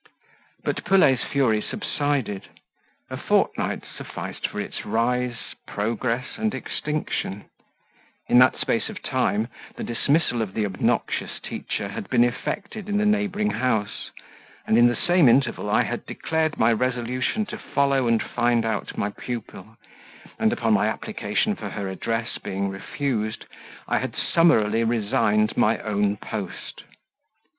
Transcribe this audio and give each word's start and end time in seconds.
But 0.63 0.83
Pelet's 0.83 1.23
fury 1.25 1.61
subsided; 1.61 2.47
a 3.11 3.17
fortnight 3.17 3.83
sufficed 3.95 4.47
for 4.47 4.59
its 4.59 4.83
rise, 4.83 5.53
progress, 5.67 6.25
and 6.37 6.55
extinction: 6.55 7.45
in 8.27 8.39
that 8.39 8.57
space 8.57 8.89
of 8.89 9.03
time 9.03 9.47
the 9.75 9.83
dismissal 9.83 10.41
of 10.41 10.55
the 10.55 10.65
obnoxious 10.65 11.39
teacher 11.39 11.89
had 11.89 12.09
been 12.09 12.23
effected 12.23 12.89
in 12.89 12.97
the 12.97 13.05
neighbouring 13.05 13.51
house, 13.51 14.09
and 14.65 14.75
in 14.75 14.87
the 14.87 14.95
same 14.95 15.29
interval 15.29 15.69
I 15.69 15.83
had 15.83 16.07
declared 16.07 16.57
my 16.57 16.73
resolution 16.73 17.45
to 17.45 17.59
follow 17.59 18.07
and 18.07 18.23
find 18.23 18.65
out 18.65 18.97
my 18.97 19.11
pupil, 19.11 19.77
and 20.39 20.51
upon 20.51 20.73
my 20.73 20.87
application 20.87 21.53
for 21.55 21.69
her 21.69 21.87
address 21.89 22.39
being 22.39 22.69
refused, 22.69 23.45
I 23.87 23.99
had 23.99 24.15
summarily 24.15 24.83
resigned 24.83 25.55
my 25.55 25.77
own 25.77 26.17
post. 26.17 26.81